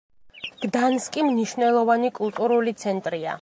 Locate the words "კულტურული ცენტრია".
2.21-3.29